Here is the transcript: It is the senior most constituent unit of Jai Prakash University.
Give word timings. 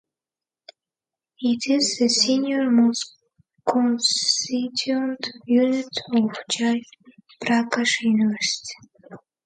It 1.41 1.69
is 1.71 1.97
the 1.99 2.09
senior 2.09 2.71
most 2.71 3.17
constituent 3.69 5.27
unit 5.45 5.95
of 6.15 6.31
Jai 6.51 6.81
Prakash 7.43 8.01
University. 8.01 8.73